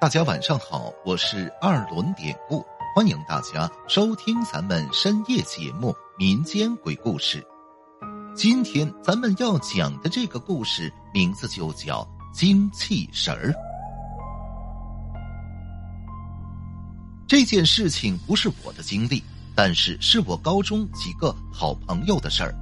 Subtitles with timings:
[0.00, 2.64] 大家晚上好，我是二轮典故，
[2.94, 7.44] 欢迎大家收听咱们深夜节目《民间鬼故事》。
[8.32, 13.50] 今天咱们要讲的这个故事名字就叫《精气神儿》。
[17.26, 19.20] 这件事情不是我的经历，
[19.52, 22.54] 但是是我高中几个好朋友的事儿。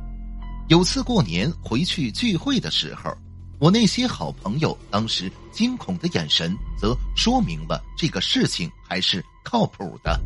[0.69, 3.15] 有次过年回去聚会的时候。
[3.59, 10.21] 我那些好朋友当时惊恐的眼神，则说明了这个事情还是靠谱的。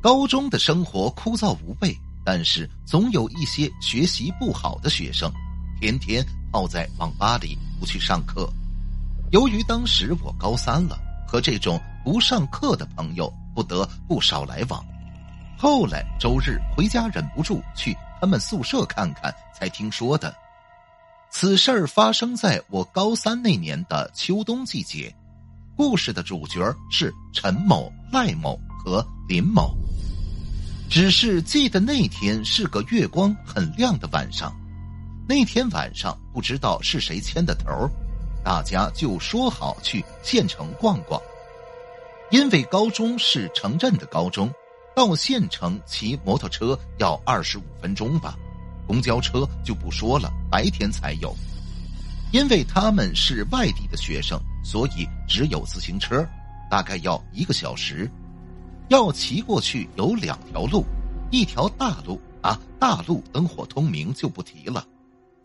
[0.00, 5.30] 高中的生活枯燥无味，但是总有一些学习不好的学生，
[5.78, 8.50] 天天泡在网吧里不去上课。
[9.32, 14.82] 由于当时我高三了，和这种不上课的朋友不得不少来往。
[15.58, 20.34] 后来周日回家，忍不住去他们宿舍看看，才听说的。
[21.38, 25.14] 此事儿发生在我高三那年的秋冬季节，
[25.76, 29.76] 故事的主角是陈某、赖某和林某。
[30.88, 34.50] 只是记得那天是个月光很亮的晚上，
[35.28, 37.86] 那天晚上不知道是谁牵的头，
[38.42, 41.20] 大家就说好去县城逛逛。
[42.30, 44.50] 因为高中是城镇的高中，
[44.94, 48.38] 到县城骑摩托车要二十五分钟吧。
[48.86, 51.34] 公交车就不说了，白天才有。
[52.32, 56.26] 因为他们是外地的学生，所以只有自行车，
[56.70, 58.10] 大概要一个小时。
[58.88, 60.84] 要骑过去有两条路，
[61.30, 64.86] 一条大路啊，大路灯火通明就不提了。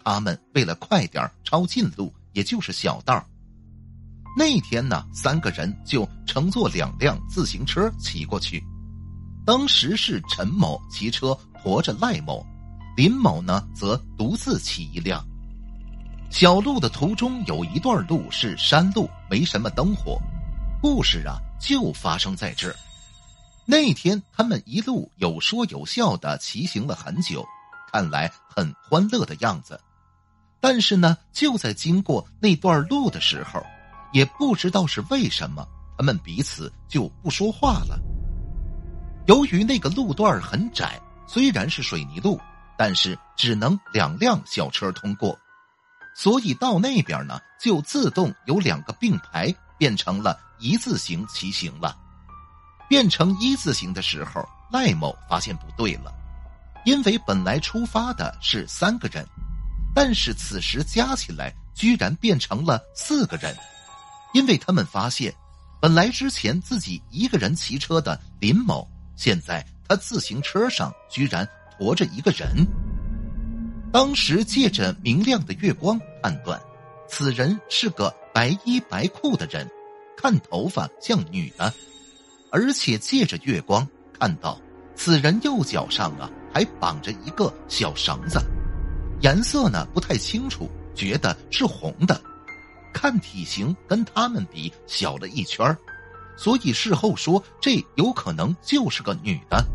[0.03, 3.23] 他们为了快点抄近路，也就是小道。
[4.38, 8.64] 那天呢，三个人就乘坐两辆自行车骑过去。
[9.45, 12.45] 当时是陈某骑车驮着赖某。
[12.95, 15.25] 林某呢，则独自骑一辆
[16.30, 20.20] 小路的途中，有一段路是山路，没什么灯火。
[20.81, 22.73] 故事啊，就发生在这。
[23.66, 27.46] 那天他们一路有说有笑的骑行了很久，
[27.91, 29.80] 看来很欢乐的样子。
[30.59, 33.66] 但是呢，就在经过那段路的时候，
[34.12, 38.00] 也不知道是为什么，他们彼此就不说话了。
[39.28, 42.40] 由于那个路段很窄，虽然是水泥路。
[42.84, 45.38] 但是只能两辆小车通过，
[46.16, 51.96] 所以到那边呢，就自动有两个并排变成了一字形骑行了。
[52.90, 56.12] 变成一字形的时候，赖某发现不对了，
[56.84, 59.24] 因为本来出发的是三个人，
[59.94, 63.56] 但是此时加起来居然变成了四个人，
[64.34, 65.31] 因为他们发现，
[65.80, 71.48] 本来之前自己一个人骑车的林某，现在他自行车上居然。
[71.81, 72.47] 活着一个人，
[73.92, 76.62] 当时借着明亮的月光判断，
[77.09, 79.68] 此人是个白衣白裤的人，
[80.16, 81.74] 看头发像女的，
[82.52, 84.62] 而且借着月光看到
[84.96, 88.40] 此人右脚上啊还绑着一个小绳子，
[89.22, 92.22] 颜色呢不太清楚，觉得是红的，
[92.94, 95.75] 看体型跟他们比小了一圈
[96.38, 99.66] 所以事后说这有可能就是个女的。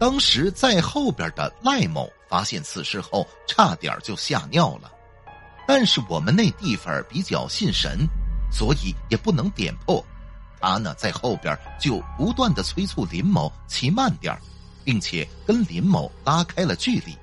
[0.00, 4.90] 当时在后边的赖某发现此事后，差点就吓尿了。
[5.68, 8.08] 但是我们那地方比较信神，
[8.50, 10.02] 所以也不能点破。
[10.58, 14.34] 他呢在后边就不断的催促林某骑慢点
[14.84, 17.14] 并且跟林某拉开了距离。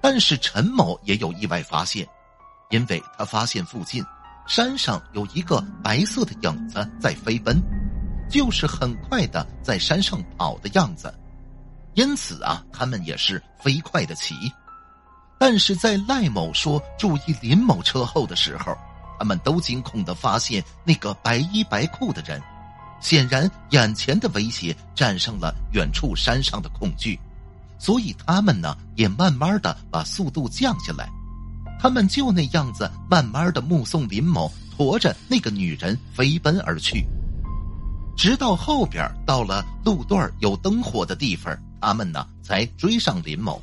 [0.00, 2.08] 但是陈某也有意外发现，
[2.70, 4.02] 因为他发现附近
[4.46, 7.62] 山上有一个白色的影子在飞奔，
[8.30, 11.12] 就是很快的在山上跑的样子。
[11.94, 14.34] 因此啊，他们也是飞快的骑，
[15.38, 18.76] 但是在赖某说注意林某车后的时候，
[19.18, 22.42] 他们都惊恐的发现那个白衣白裤的人，
[23.00, 27.18] 显然眼前的威胁战胜了远处山上的恐惧，
[27.78, 31.08] 所以他们呢也慢慢的把速度降下来，
[31.80, 37.06] 他们就那样子慢慢的目送林某驮着那个女人飞奔而去，
[38.16, 41.56] 直到后边到了路段有灯火的地方。
[41.80, 43.62] 他们呢才追上林某，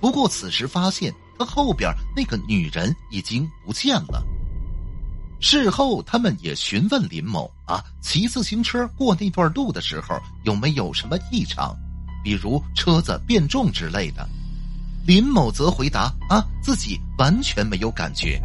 [0.00, 4.22] 不过此时发现他后边那个女人已经不见了。
[5.40, 11.76] 事后他们也询问林某啊，骑自行车过那段路的时候有没有什么异常，
[12.22, 14.26] 比如车子变重之类的。
[15.06, 18.40] 林某则回答啊，自己完全没有感觉。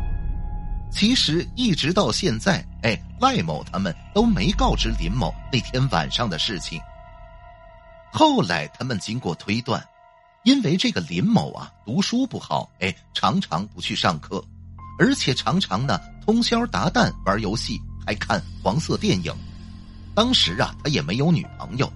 [0.91, 6.81] 其实一直到现在，哎，赖某他们都没告知林某那天晚上的事情。
[8.11, 9.83] 后来他们经过推断，
[10.43, 14.43] 因为这个林某啊读书不好，哎，常常不去上课，
[14.97, 19.33] 而且常常呢通宵达旦玩游戏，还看黄色电影。
[20.15, 21.91] 当时啊，他也没有女朋友。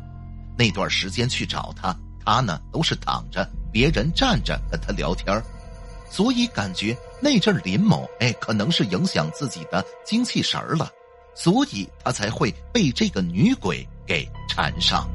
[0.55, 5.41] 那段时间去找他，他呢都是躺着，别人站着跟他聊天
[6.09, 10.91] 所以感觉那阵林某哎，可能是影响自己的精气神了，
[11.33, 15.09] 所以他才会被这个女鬼给缠上。